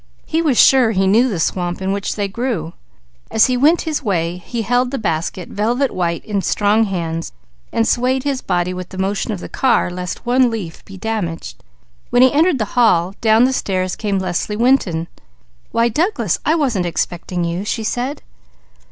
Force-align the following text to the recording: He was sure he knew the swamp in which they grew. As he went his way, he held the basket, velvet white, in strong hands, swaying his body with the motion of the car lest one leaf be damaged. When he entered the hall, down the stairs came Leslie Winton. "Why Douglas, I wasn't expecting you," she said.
He 0.25 0.41
was 0.41 0.57
sure 0.57 0.89
he 0.93 1.05
knew 1.05 1.29
the 1.29 1.39
swamp 1.39 1.79
in 1.79 1.91
which 1.91 2.15
they 2.15 2.27
grew. 2.27 2.73
As 3.29 3.45
he 3.45 3.55
went 3.55 3.81
his 3.81 4.01
way, 4.01 4.37
he 4.37 4.63
held 4.63 4.89
the 4.89 4.97
basket, 4.97 5.49
velvet 5.49 5.93
white, 5.93 6.25
in 6.25 6.41
strong 6.41 6.85
hands, 6.85 7.33
swaying 7.83 8.21
his 8.23 8.41
body 8.41 8.73
with 8.73 8.89
the 8.89 8.97
motion 8.97 9.31
of 9.31 9.39
the 9.39 9.47
car 9.47 9.91
lest 9.91 10.25
one 10.25 10.49
leaf 10.49 10.83
be 10.85 10.97
damaged. 10.97 11.63
When 12.09 12.23
he 12.23 12.33
entered 12.33 12.57
the 12.57 12.65
hall, 12.73 13.13
down 13.21 13.43
the 13.43 13.53
stairs 13.53 13.95
came 13.95 14.17
Leslie 14.17 14.57
Winton. 14.57 15.07
"Why 15.71 15.87
Douglas, 15.87 16.39
I 16.47 16.55
wasn't 16.55 16.87
expecting 16.87 17.43
you," 17.43 17.63
she 17.63 17.83
said. 17.83 18.23